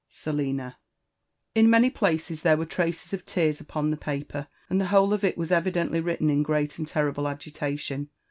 [0.25, 0.77] "Selina/'
[1.53, 5.23] «'In many places there were traces of tears upon the paper, and the whole of
[5.23, 8.09] it was evidently written in great and terrible agitation.